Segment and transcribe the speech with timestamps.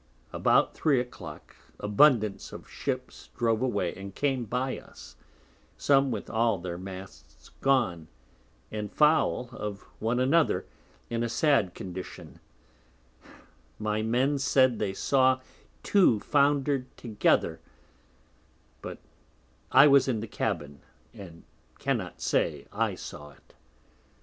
[0.33, 5.15] About Three a Clock abundance of Ships drove away, and came by us;
[5.77, 8.07] some with all their Masts gone,
[8.71, 10.65] and foul of one another;
[11.11, 12.39] in a sad Condition
[13.77, 15.39] my Men said they saw
[15.83, 17.59] Two founder'd together,
[18.81, 18.97] but
[19.71, 20.81] I was in the Cabin,
[21.13, 21.43] and
[21.77, 23.53] cannot say I saw it.